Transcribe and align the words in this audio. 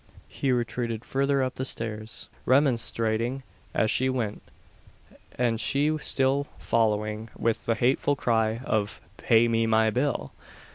He 0.27 0.51
retreated 0.51 1.05
farther 1.05 1.43
up 1.43 1.53
the 1.53 1.63
stairs, 1.63 2.27
remonstrating 2.47 3.43
as 3.71 3.93
he 3.95 4.09
went, 4.09 4.41
and 5.35 5.61
she 5.61 5.95
still 5.99 6.47
following 6.57 7.29
with 7.37 7.67
the 7.67 7.75
hateful 7.75 8.15
cry 8.15 8.61
of 8.65 8.99
"Pay 9.17 9.47
me 9.47 9.67
my 9.67 9.91
bill!" 9.91 10.31